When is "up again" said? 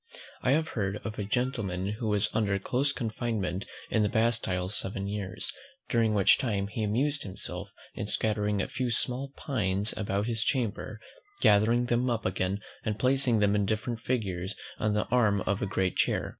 12.09-12.61